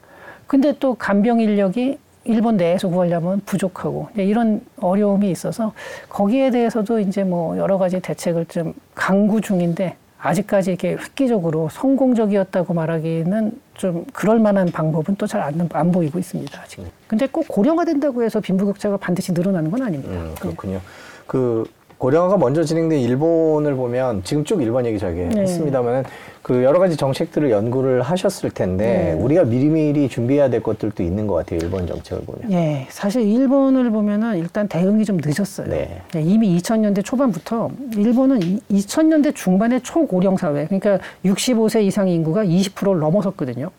근데 0.48 0.74
또 0.80 0.96
간병 0.96 1.42
인력이 1.42 2.00
일본 2.26 2.58
내에서 2.58 2.90
구하려면 2.90 3.42
부족하고 3.46 4.10
이런 4.16 4.62
어려움이 4.82 5.30
있어서 5.30 5.74
거기에 6.10 6.50
대해서도 6.52 7.00
이제 7.00 7.24
뭐 7.24 7.58
여러 7.58 7.78
가지 7.78 8.00
대책을 8.00 8.46
좀 8.46 8.74
강구 8.96 9.42
중인데 9.42 9.96
아직까지 10.22 10.72
이렇게 10.72 10.92
획기적으로 10.94 11.70
성공적이었다고 11.72 12.74
말하기는 12.74 13.52
좀 13.76 14.06
그럴 14.14 14.40
만한 14.40 14.70
방법은 14.72 15.16
또 15.16 15.26
잘 15.26 15.42
안 15.42 15.70
안 15.74 15.92
보이고 15.92 16.20
있습니다. 16.20 16.62
아직. 16.62 16.84
근데 17.08 17.28
꼭 17.28 17.48
고령화 17.48 17.86
된다고 17.86 18.24
해서 18.24 18.40
빈부격차가 18.42 18.98
반드시 18.98 19.32
늘어나는 19.32 19.72
건 19.72 19.82
아닙니다. 19.82 20.14
음, 20.14 20.36
그렇군요. 20.40 20.82
그 21.26 21.64
고령화가 22.00 22.38
먼저 22.38 22.64
진행된 22.64 22.98
일본을 22.98 23.76
보면 23.76 24.24
지금 24.24 24.46
쭉 24.46 24.62
일본 24.62 24.86
얘기 24.86 24.98
저기 24.98 25.20
네. 25.20 25.42
했습니다만은 25.42 26.04
그 26.42 26.64
여러 26.64 26.80
가지 26.80 26.96
정책들을 26.96 27.52
연구를 27.52 28.02
하셨을 28.02 28.52
텐데 28.52 29.14
네. 29.16 29.22
우리가 29.22 29.44
미리미리 29.44 30.08
준비해야 30.08 30.50
될 30.50 30.64
것들도 30.64 31.04
있는 31.04 31.28
것 31.28 31.34
같아요. 31.36 31.60
일본 31.62 31.86
정책을 31.86 32.24
보면. 32.24 32.50
네, 32.50 32.88
사실 32.90 33.24
일본을 33.24 33.92
보면은 33.92 34.38
일단 34.38 34.70
대응이 34.70 35.04
좀 35.04 35.20
늦었어요. 35.22 35.68
네. 35.68 36.02
네, 36.14 36.22
이미 36.22 36.58
2000년대 36.58 37.04
초반부터 37.04 37.70
일본은 37.98 38.40
2000년대 38.72 39.36
중반에 39.36 39.82
초고령 39.82 40.38
사회, 40.38 40.68
그러니까 40.68 41.00
65세 41.26 41.84
이상 41.84 42.08
인구가 42.08 42.46
20%를 42.46 43.00
넘어섰거든요. 43.00 43.70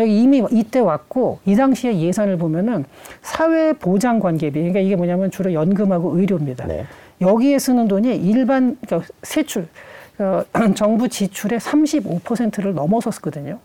이미 0.00 0.42
이때 0.50 0.80
왔고 0.80 1.38
이 1.44 1.54
당시에 1.54 1.96
예산을 1.98 2.38
보면은 2.38 2.84
사회 3.22 3.72
보장 3.72 4.18
관계비, 4.18 4.58
그러니까 4.58 4.80
이게 4.80 4.96
뭐냐면 4.96 5.30
주로 5.30 5.52
연금하고 5.52 6.18
의료입니다. 6.18 6.66
네. 6.66 6.84
여기에 7.20 7.58
쓰는 7.58 7.88
돈이 7.88 8.16
일반 8.16 8.76
그러니까 8.84 9.12
세출 9.22 9.68
어, 10.18 10.42
정부 10.74 11.08
지출의 11.08 11.60
35%를 11.60 12.74
넘어섰거든요. 12.74 13.58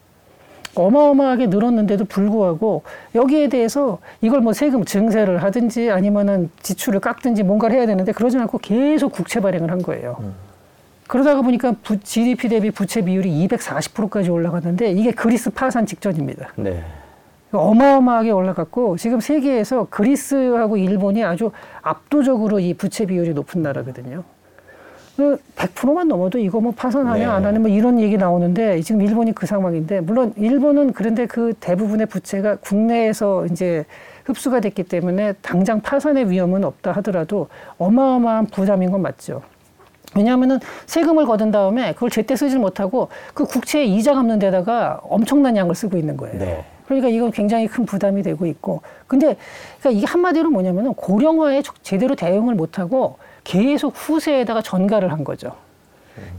어마어마하게 0.75 1.48
늘었는데도 1.48 2.05
불구하고 2.05 2.83
여기에 3.13 3.50
대해서 3.50 4.00
이걸 4.22 4.41
뭐 4.41 4.53
세금 4.53 4.86
증세를 4.86 5.43
하든지 5.43 5.91
아니면은 5.91 6.50
지출을 6.63 7.00
깎든지 7.00 7.43
뭔가를 7.43 7.75
해야 7.75 7.86
되는데 7.86 8.12
그러지 8.12 8.38
않고 8.38 8.57
계속 8.57 9.12
국채 9.12 9.39
발행을 9.39 9.69
한 9.69 9.81
거예요. 9.83 10.17
음. 10.22 10.33
그러다가 11.07 11.41
보니까 11.41 11.75
부, 11.83 12.00
GDP 12.00 12.50
대비 12.50 12.72
부채 12.72 13.01
비율이 13.01 13.48
240%까지 13.48 14.31
올라갔는데 14.31 14.91
이게 14.93 15.12
그리스 15.12 15.51
파산 15.51 15.86
직전입니다. 15.86 16.53
네. 16.55 16.83
어마어마하게 17.60 18.31
올라갔고 18.31 18.98
지금 18.98 19.19
세계에서 19.19 19.88
그리스하고 19.89 20.77
일본이 20.77 21.24
아주 21.24 21.51
압도적으로 21.81 22.60
이 22.60 22.74
부채 22.74 23.05
비율이 23.05 23.33
높은 23.33 23.62
나라거든요. 23.62 24.24
100%만 25.17 26.07
그 26.07 26.13
넘어도 26.13 26.39
이거 26.39 26.60
뭐 26.60 26.72
파산하냐 26.72 27.17
네. 27.17 27.25
안 27.25 27.45
하냐 27.45 27.60
뭐 27.60 27.69
이런 27.69 28.00
얘기 28.00 28.17
나오는데 28.17 28.81
지금 28.81 29.01
일본이 29.01 29.31
그 29.33 29.45
상황인데 29.45 30.01
물론 30.01 30.33
일본은 30.38 30.93
그런데 30.93 31.27
그 31.27 31.53
대부분의 31.60 32.07
부채가 32.07 32.55
국내에서 32.55 33.45
이제 33.45 33.86
흡수가 34.25 34.60
됐기 34.62 34.83
때문에 34.83 35.33
당장 35.41 35.81
파산의 35.81 36.29
위험은 36.31 36.63
없다 36.63 36.93
하더라도 36.93 37.48
어마어마한 37.77 38.48
부담인 38.48 38.91
건 38.91 39.01
맞죠. 39.01 39.43
왜냐하면은 40.15 40.60
세금을 40.86 41.25
거둔 41.25 41.51
다음에 41.51 41.93
그걸 41.93 42.10
제때 42.10 42.36
쓰질 42.36 42.60
못하고 42.60 43.10
그 43.33 43.45
국채에 43.45 43.83
이자 43.83 44.13
갚는 44.13 44.39
데다가 44.39 45.00
엄청난 45.03 45.57
양을 45.57 45.75
쓰고 45.75 45.98
있는 45.98 46.17
거예요. 46.17 46.39
네. 46.39 46.65
그러니까 46.85 47.09
이건 47.09 47.31
굉장히 47.31 47.67
큰 47.67 47.85
부담이 47.85 48.23
되고 48.23 48.45
있고. 48.45 48.81
근데 49.07 49.37
그러니까 49.79 49.97
이게 49.99 50.05
한마디로 50.05 50.49
뭐냐면은 50.49 50.93
고령화에 50.93 51.63
제대로 51.81 52.15
대응을 52.15 52.55
못하고 52.55 53.17
계속 53.43 53.93
후세에다가 53.95 54.61
전가를 54.61 55.11
한 55.11 55.23
거죠. 55.23 55.55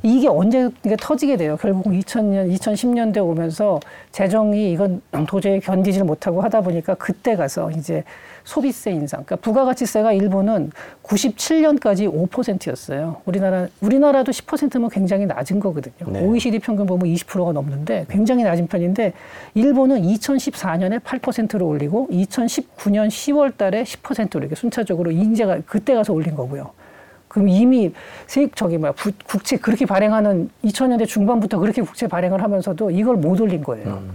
이게 0.03 0.29
언제 0.29 0.71
이게 0.85 0.97
터지게 0.97 1.37
돼요. 1.37 1.57
결국 1.61 1.87
2000년, 1.87 2.53
2010년대 2.55 3.19
오면서 3.19 3.81
재정이 4.13 4.73
이건 4.73 5.01
도저히 5.27 5.61
견디질 5.61 6.05
못하고 6.05 6.41
하다 6.43 6.61
보니까 6.61 6.95
그때 6.95 7.37
가서 7.37 7.71
이제 7.71 8.05
소비세 8.45 8.93
인상. 8.93 9.25
그러니까 9.25 9.37
부가가치세가 9.37 10.13
일본은 10.13 10.71
97년까지 11.03 12.13
5%였어요. 12.31 13.17
우리나라 13.25 13.67
우리나라도 13.81 14.33
10%면 14.33 14.91
굉장히 14.91 15.27
낮은 15.27 15.61
거거든요. 15.61 16.13
네. 16.13 16.23
OECD 16.23 16.59
평균 16.59 16.87
보면 16.87 17.07
20%가 17.07 17.53
넘는데 17.53 18.07
굉장히 18.09 18.45
낮은 18.45 18.67
편인데 18.67 19.15
일본은 19.55 20.03
2014년에 20.03 21.01
8%로 21.01 21.67
올리고 21.67 22.09
2019년 22.11 23.09
10월 23.09 23.57
달에 23.57 23.83
10%로 23.83 24.41
이렇게 24.41 24.55
순차적으로 24.55 25.11
인제가 25.11 25.61
그때 25.67 25.95
가서 25.95 26.13
올린 26.13 26.35
거고요. 26.35 26.71
그럼 27.35 27.49
이미 27.49 27.93
세액 28.29 28.55
저기 28.55 28.79
뭐야 28.79 28.93
부, 28.93 29.11
국채 29.27 29.57
그렇게 29.57 29.87
발행하는 29.87 30.49
2000년대 30.65 31.09
중반부터 31.09 31.59
그렇게 31.59 31.83
국채 31.83 32.07
발행을 32.07 32.41
하면서도 32.41 32.93
이걸 32.93 33.17
못 33.17 33.41
올린 33.41 33.65
거예요. 33.65 33.89
음. 33.89 34.11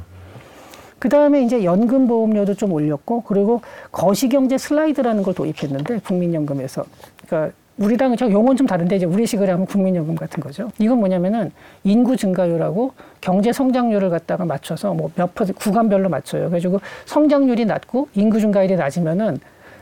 그 0.99 1.09
다음에 1.09 1.43
이제 1.43 1.65
연금 1.65 2.07
보험료도 2.07 2.53
좀 2.53 2.71
올렸고 2.71 3.23
그리고 3.23 3.61
거시경제 3.91 4.57
슬라이드라는 4.57 5.23
걸 5.23 5.33
도입했는데 5.33 5.99
국민연금에서 5.99 6.85
그러니까 7.27 7.53
우리랑은 7.77 8.15
저 8.15 8.29
용어는 8.31 8.55
좀 8.55 8.67
다른데 8.67 8.95
이제 8.95 9.05
우리식으로 9.05 9.51
하면 9.51 9.65
국민연금 9.65 10.15
같은 10.15 10.41
거죠. 10.41 10.71
이건 10.79 10.99
뭐냐면은 10.99 11.51
인구 11.83 12.15
증가율하고 12.15 12.93
경제 13.19 13.51
성장률을 13.51 14.09
갖다가 14.09 14.45
맞춰서 14.45 14.93
뭐 14.93 15.11
몇 15.15 15.35
퍼센트 15.35 15.59
구간별로 15.59 16.07
맞춰요. 16.07 16.43
그래가지고 16.43 16.79
성장률이 17.05 17.65
낮고 17.65 18.07
인구 18.15 18.39
증가율이 18.39 18.77
낮으면은 18.77 19.39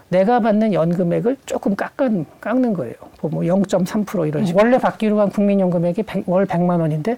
내가 0.09 0.39
받는 0.39 0.73
연금액을 0.73 1.37
조금 1.45 1.75
깎은, 1.75 2.25
깎는 2.39 2.73
거예요. 2.73 2.95
뭐 3.21 3.41
0.3% 3.43 4.27
이런 4.27 4.45
식으로. 4.45 4.63
원래 4.63 4.77
받기로 4.77 5.19
한 5.19 5.29
국민연금액이 5.29 6.03
100, 6.03 6.29
월 6.29 6.45
100만 6.45 6.79
원인데 6.79 7.17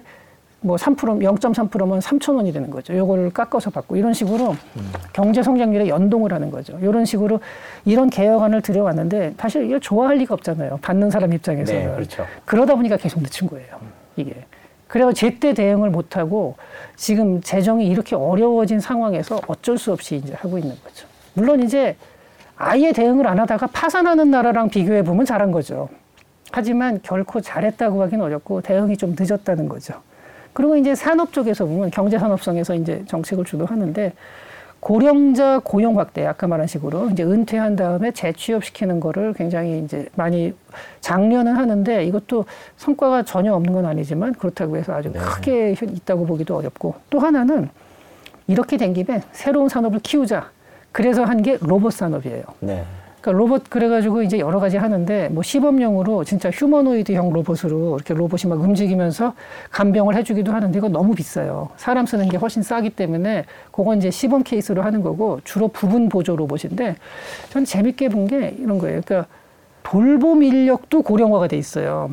뭐 0.62 0.76
3%, 0.76 0.96
0.3%면 0.96 2.00
3천 2.00 2.36
원이 2.36 2.52
되는 2.52 2.68
거죠. 2.68 2.94
요거를 2.94 3.30
깎아서 3.30 3.70
받고 3.70 3.96
이런 3.96 4.12
식으로 4.12 4.50
음. 4.50 4.92
경제 5.12 5.42
성장률에 5.42 5.88
연동을 5.88 6.32
하는 6.32 6.50
거죠. 6.50 6.78
이런 6.82 7.04
식으로 7.04 7.40
이런 7.84 8.10
개혁안을 8.10 8.60
들여왔는데 8.60 9.34
사실 9.38 9.64
이걸 9.64 9.80
좋아할 9.80 10.16
리가 10.16 10.34
없잖아요. 10.34 10.78
받는 10.82 11.10
사람 11.10 11.32
입장에서는. 11.32 11.80
네, 11.86 11.94
그렇죠. 11.94 12.26
그러다 12.44 12.74
보니까 12.74 12.96
계속 12.96 13.22
늦춘 13.22 13.48
거예요. 13.48 13.76
이게. 14.16 14.34
그래서 14.86 15.12
제때 15.12 15.54
대응을 15.54 15.88
못하고 15.88 16.56
지금 16.96 17.40
재정이 17.40 17.86
이렇게 17.86 18.16
어려워진 18.16 18.80
상황에서 18.80 19.40
어쩔 19.46 19.78
수 19.78 19.92
없이 19.92 20.16
이제 20.16 20.34
하고 20.34 20.58
있는 20.58 20.74
거죠. 20.84 21.06
물론 21.32 21.62
이제 21.62 21.96
아예 22.62 22.92
대응을 22.92 23.26
안 23.26 23.38
하다가 23.38 23.68
파산하는 23.68 24.30
나라랑 24.30 24.68
비교해 24.68 25.02
보면 25.02 25.24
잘한 25.24 25.50
거죠. 25.50 25.88
하지만 26.52 27.00
결코 27.02 27.40
잘했다고 27.40 28.02
하긴 28.02 28.20
어렵고 28.20 28.60
대응이 28.60 28.98
좀 28.98 29.16
늦었다는 29.18 29.66
거죠. 29.66 29.94
그리고 30.52 30.76
이제 30.76 30.94
산업 30.94 31.32
쪽에서 31.32 31.64
보면 31.64 31.90
경제 31.90 32.18
산업성에서 32.18 32.74
이제 32.74 33.02
정책을 33.06 33.46
주도하는데 33.46 34.12
고령자 34.80 35.60
고용 35.64 35.98
확대, 35.98 36.26
아까 36.26 36.46
말한 36.46 36.66
식으로 36.66 37.08
이제 37.10 37.22
은퇴한 37.22 37.76
다음에 37.76 38.10
재취업 38.10 38.62
시키는 38.64 39.00
거를 39.00 39.32
굉장히 39.32 39.82
이제 39.82 40.06
많이 40.14 40.52
장려는 41.00 41.56
하는데 41.56 42.04
이것도 42.04 42.44
성과가 42.76 43.22
전혀 43.22 43.54
없는 43.54 43.72
건 43.72 43.86
아니지만 43.86 44.34
그렇다고 44.34 44.76
해서 44.76 44.92
아주 44.92 45.10
네. 45.10 45.18
크게 45.18 45.76
있다고 45.80 46.26
보기도 46.26 46.56
어렵고 46.56 46.94
또 47.08 47.20
하나는 47.20 47.70
이렇게 48.46 48.76
된 48.76 48.92
김에 48.92 49.22
새로운 49.32 49.70
산업을 49.70 50.00
키우자. 50.00 50.50
그래서 50.92 51.24
한 51.24 51.42
게 51.42 51.56
로봇 51.60 51.92
산업이에요. 51.94 52.42
네. 52.60 52.84
그러니까 53.20 53.38
로봇 53.38 53.68
그래가지고 53.70 54.22
이제 54.22 54.38
여러 54.38 54.58
가지 54.60 54.78
하는데 54.78 55.28
뭐 55.28 55.42
시범용으로 55.42 56.24
진짜 56.24 56.50
휴머노이드형 56.50 57.32
로봇으로 57.32 57.96
이렇게 57.96 58.14
로봇이 58.14 58.48
막 58.48 58.58
움직이면서 58.60 59.34
간병을 59.70 60.16
해주기도 60.16 60.52
하는데 60.52 60.76
이거 60.78 60.88
너무 60.88 61.14
비싸요. 61.14 61.68
사람 61.76 62.06
쓰는 62.06 62.28
게 62.30 62.38
훨씬 62.38 62.62
싸기 62.62 62.90
때문에 62.90 63.44
그건 63.72 63.98
이제 63.98 64.10
시범 64.10 64.42
케이스로 64.42 64.82
하는 64.82 65.02
거고 65.02 65.40
주로 65.44 65.68
부분 65.68 66.08
보조 66.08 66.34
로봇인데 66.34 66.96
전 67.50 67.64
재밌게 67.66 68.08
본 68.08 68.26
게 68.26 68.54
이런 68.58 68.78
거예요. 68.78 69.00
그러니까 69.04 69.28
돌봄 69.82 70.42
인력도 70.42 71.02
고령화가 71.02 71.48
돼 71.48 71.56
있어요. 71.58 72.10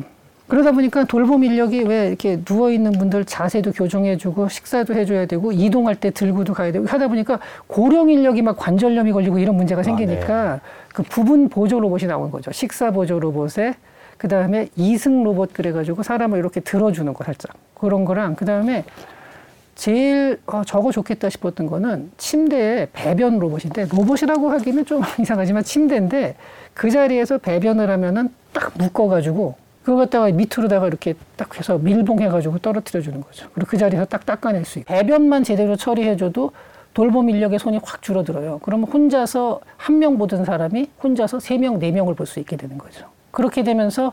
그러다 0.48 0.72
보니까 0.72 1.04
돌봄 1.04 1.44
인력이 1.44 1.82
왜 1.82 2.08
이렇게 2.08 2.42
누워 2.42 2.70
있는 2.70 2.92
분들 2.92 3.26
자세도 3.26 3.72
교정해주고 3.72 4.48
식사도 4.48 4.94
해줘야 4.94 5.26
되고 5.26 5.52
이동할 5.52 5.94
때 5.94 6.10
들고도 6.10 6.54
가야 6.54 6.72
되고 6.72 6.86
하다 6.86 7.08
보니까 7.08 7.38
고령 7.66 8.08
인력이 8.08 8.40
막 8.40 8.56
관절염이 8.56 9.12
걸리고 9.12 9.38
이런 9.38 9.56
문제가 9.56 9.82
생기니까 9.82 10.54
네. 10.54 10.60
그 10.94 11.02
부분 11.02 11.50
보조 11.50 11.78
로봇이 11.78 12.06
나온 12.06 12.30
거죠. 12.30 12.50
식사 12.50 12.90
보조 12.90 13.20
로봇에 13.20 13.74
그 14.16 14.26
다음에 14.26 14.68
이승 14.74 15.22
로봇 15.22 15.52
그래가지고 15.52 16.02
사람을 16.02 16.38
이렇게 16.38 16.60
들어주는 16.60 17.12
거 17.12 17.24
살짝 17.24 17.54
그런 17.74 18.06
거랑 18.06 18.34
그 18.34 18.46
다음에 18.46 18.84
제일 19.74 20.40
어, 20.46 20.62
저거 20.66 20.90
좋겠다 20.90 21.28
싶었던 21.28 21.66
거는 21.66 22.10
침대에 22.16 22.88
배변 22.94 23.38
로봇인데 23.38 23.86
로봇이라고 23.90 24.48
하기는 24.50 24.86
좀 24.86 25.02
이상하지만 25.20 25.62
침대인데 25.62 26.36
그 26.72 26.90
자리에서 26.90 27.36
배변을 27.36 27.88
하면은 27.90 28.30
딱 28.52 28.72
묶어가지고 28.78 29.67
그거 29.88 30.00
갖다가 30.00 30.30
밑으로다가 30.30 30.86
이렇게 30.86 31.14
딱 31.36 31.56
해서 31.58 31.78
밀봉해가지고 31.78 32.58
떨어뜨려 32.58 33.00
주는 33.00 33.22
거죠. 33.22 33.48
그리고 33.54 33.70
그 33.70 33.78
자리에서 33.78 34.04
딱 34.04 34.26
닦아낼 34.26 34.66
수 34.66 34.78
있고 34.80 34.92
배변만 34.92 35.44
제대로 35.44 35.76
처리해줘도 35.76 36.52
돌봄 36.92 37.30
인력의 37.30 37.58
손이 37.58 37.80
확 37.82 38.02
줄어들어요. 38.02 38.60
그러면 38.62 38.86
혼자서 38.86 39.60
한 39.78 39.98
명 39.98 40.18
보던 40.18 40.44
사람이 40.44 40.90
혼자서 41.02 41.40
세 41.40 41.56
명, 41.56 41.78
네 41.78 41.90
명을 41.90 42.14
볼 42.16 42.26
수 42.26 42.38
있게 42.38 42.58
되는 42.58 42.76
거죠. 42.76 43.06
그렇게 43.38 43.62
되면서 43.62 44.12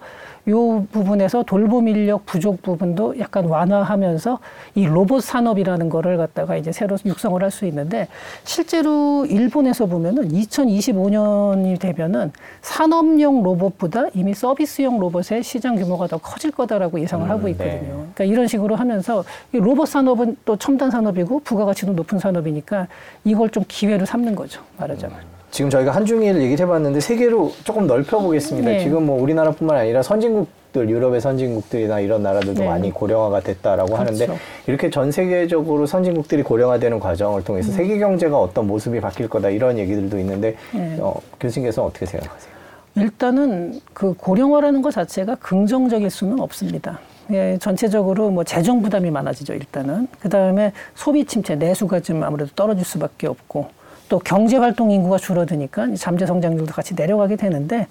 요 0.49 0.85
부분에서 0.91 1.41
돌봄 1.41 1.87
인력 1.87 2.27
부족 2.27 2.61
부분도 2.61 3.17
약간 3.17 3.45
완화하면서 3.45 4.37
이 4.75 4.85
로봇 4.85 5.23
산업이라는 5.23 5.89
거를 5.89 6.17
갖다가 6.17 6.55
이제 6.55 6.71
새로 6.71 6.95
육성을 7.03 7.41
할 7.41 7.49
수 7.49 7.65
있는데 7.65 8.07
실제로 8.43 9.25
일본에서 9.25 9.87
보면은 9.87 10.29
2025년이 10.29 11.79
되면은 11.79 12.33
산업용 12.61 13.41
로봇보다 13.41 14.07
이미 14.13 14.35
서비스용 14.35 14.99
로봇의 14.99 15.41
시장 15.41 15.75
규모가 15.75 16.05
더 16.05 16.17
커질 16.19 16.51
거다라고 16.51 16.99
예상을 16.99 17.25
음, 17.25 17.31
하고 17.31 17.43
네. 17.45 17.51
있거든요. 17.51 17.93
그러니까 18.13 18.25
이런 18.25 18.47
식으로 18.47 18.75
하면서 18.75 19.23
이 19.53 19.57
로봇 19.57 19.87
산업은 19.89 20.37
또 20.45 20.55
첨단 20.57 20.91
산업이고 20.91 21.39
부가가치도 21.39 21.93
높은 21.93 22.19
산업이니까 22.19 22.87
이걸 23.23 23.49
좀 23.49 23.63
기회로 23.67 24.05
삼는 24.05 24.35
거죠. 24.35 24.61
말하자면. 24.77 25.34
지금 25.55 25.69
저희가 25.69 25.91
한중일 25.91 26.41
얘기를 26.41 26.65
해봤는데 26.65 26.99
세계로 26.99 27.53
조금 27.63 27.87
넓혀보겠습니다. 27.87 28.71
네. 28.71 28.79
지금 28.81 29.05
뭐 29.05 29.21
우리나라뿐만 29.21 29.77
아니라 29.77 30.03
선진국들, 30.03 30.89
유럽의 30.89 31.21
선진국들이나 31.21 32.01
이런 32.01 32.23
나라들도 32.23 32.59
네. 32.59 32.67
많이 32.67 32.91
고령화가 32.91 33.39
됐다라고 33.39 33.95
그렇죠. 33.95 34.25
하는데 34.25 34.37
이렇게 34.67 34.89
전 34.89 35.13
세계적으로 35.13 35.85
선진국들이 35.85 36.43
고령화되는 36.43 36.99
과정을 36.99 37.39
음. 37.39 37.43
통해서 37.45 37.71
세계 37.71 37.99
경제가 37.99 38.37
어떤 38.37 38.67
모습이 38.67 38.99
바뀔 38.99 39.29
거다 39.29 39.49
이런 39.49 39.77
얘기들도 39.77 40.19
있는데 40.19 40.57
네. 40.73 40.97
어, 40.99 41.15
교수님께서 41.39 41.85
어떻게 41.85 42.05
생각하세요? 42.05 42.53
일단은 42.95 43.79
그 43.93 44.13
고령화라는 44.13 44.81
것 44.81 44.91
자체가 44.91 45.35
긍정적일 45.35 46.09
수는 46.09 46.41
없습니다. 46.41 46.99
예, 47.31 47.57
전체적으로 47.61 48.29
뭐 48.29 48.43
재정 48.43 48.81
부담이 48.81 49.09
많아지죠, 49.09 49.53
일단은. 49.53 50.09
그 50.19 50.27
다음에 50.27 50.73
소비 50.95 51.23
침체, 51.23 51.55
내수가 51.55 52.01
좀 52.01 52.21
아무래도 52.23 52.51
떨어질 52.55 52.83
수밖에 52.83 53.27
없고, 53.27 53.69
또 54.09 54.19
경제 54.19 54.57
활동 54.57 54.91
인구가 54.91 55.17
줄어드니까 55.17 55.87
이 55.87 55.95
잠재 55.95 56.25
성장률도 56.25 56.73
같이 56.73 56.93
내려가게 56.95 57.35
되는데, 57.35 57.87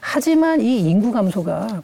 하지만 0.00 0.60
이 0.60 0.80
인구 0.80 1.12
감소가 1.12 1.82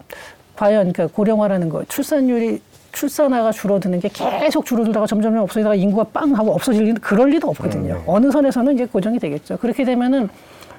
과연 0.57 0.93
그러니까 0.93 1.15
고령화라는 1.15 1.69
거, 1.69 1.85
출산율이 1.85 2.61
출산화가 2.93 3.53
줄어드는 3.53 4.01
게 4.01 4.11
계속 4.11 4.67
줄어들다가 4.67 5.07
점점 5.07 5.37
없어지다가 5.39 5.75
인구가 5.75 6.05
빵 6.05 6.37
하고 6.37 6.53
없어질 6.53 6.85
리는 6.85 7.01
그럴 7.01 7.31
리도 7.31 7.49
없거든요. 7.49 7.95
음, 7.95 7.99
네. 7.99 8.03
어느 8.07 8.31
선에서는 8.31 8.75
이제 8.75 8.87
고정이 8.87 9.19
되겠죠. 9.19 9.57
그렇게 9.57 9.85
되면은 9.85 10.29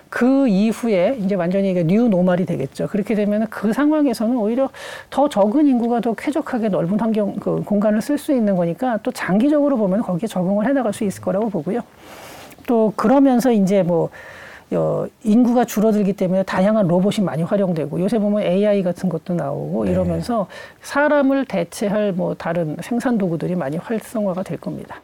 그 0.10 0.48
이후에 0.48 1.18
이제 1.22 1.34
완전히 1.34 1.72
이게 1.72 1.84
new 1.84 2.08
normal이 2.08 2.46
되겠죠. 2.46 2.88
그렇게 2.88 3.16
되면은 3.16 3.48
그 3.50 3.74
상황에서는 3.74 4.38
오히려 4.38 4.70
더 5.10 5.28
적은 5.28 5.66
인구가 5.66 6.02
더 6.02 6.14
쾌적하게 6.14 6.70
넓은 6.70 7.00
환경 7.00 7.34
그 7.38 7.64
공간을 7.64 8.00
쓸 8.00 8.20
수 8.20 8.32
있는 8.32 8.56
거니까 8.56 9.00
또 9.02 9.12
장기적으로 9.12 9.76
보면 9.76 10.04
거기에 10.04 10.28
적응을 10.28 10.68
해 10.68 10.72
나갈 10.72 10.94
수 10.94 11.04
있을 11.04 11.24
거라고 11.24 11.50
보고요. 11.50 11.82
또 12.66 12.94
그러면서 12.96 13.52
이제 13.52 13.84
뭐 13.84 14.10
어, 14.72 15.06
인구가 15.24 15.66
줄어들기 15.66 16.14
때문에 16.14 16.44
다양한 16.44 16.88
로봇이 16.88 17.24
많이 17.24 17.44
활용되고 17.44 18.00
요새 18.00 18.18
보면 18.18 18.44
AI 18.44 18.82
같은 18.84 19.08
것도 19.10 19.36
나오고 19.36 19.86
이러면서 19.86 20.48
사람을 20.82 21.46
대체할 21.46 22.14
뭐 22.14 22.34
다른 22.34 22.76
생산 22.82 23.18
도구들이 23.18 23.56
많이 23.56 23.78
활성화가 23.78 24.44
될 24.44 24.58
겁니다. 24.58 25.02